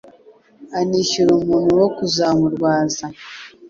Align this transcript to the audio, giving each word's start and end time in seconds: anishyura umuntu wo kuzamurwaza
anishyura 0.79 1.31
umuntu 1.39 1.71
wo 1.81 1.87
kuzamurwaza 1.95 3.05